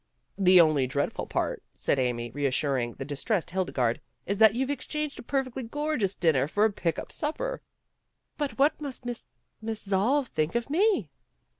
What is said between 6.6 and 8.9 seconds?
a pick up supper." "But what